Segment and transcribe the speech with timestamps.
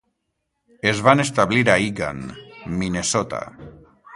[0.91, 2.25] Es van establir a Eagan,
[2.81, 3.47] Minnesota.